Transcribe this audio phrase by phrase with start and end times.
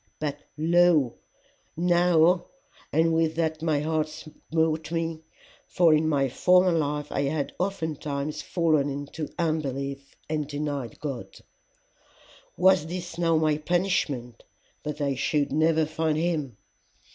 [0.19, 1.13] But lo,
[1.77, 2.45] now
[2.91, 5.21] And with that my heart smote me,
[5.67, 11.37] for in my former life I had oftentimes fallen into unbelief and denied God:
[12.57, 14.41] was this now my punishment
[14.81, 16.57] that I should never find him?